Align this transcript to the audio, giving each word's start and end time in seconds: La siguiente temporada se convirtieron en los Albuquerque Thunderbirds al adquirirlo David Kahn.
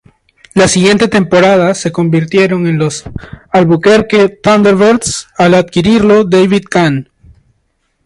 La 0.55 0.67
siguiente 0.67 1.07
temporada 1.07 1.75
se 1.75 1.91
convirtieron 1.91 2.65
en 2.65 2.79
los 2.79 3.03
Albuquerque 3.51 4.29
Thunderbirds 4.29 5.27
al 5.37 5.53
adquirirlo 5.53 6.23
David 6.23 6.63
Kahn. 6.67 7.07